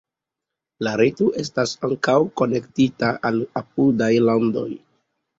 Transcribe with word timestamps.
La 0.85 0.91
reto 1.01 1.25
estas 1.41 1.73
ankaŭ 1.87 2.15
konektita 2.41 3.09
al 3.31 3.37
apudaj 3.61 4.09
landoj. 4.29 4.65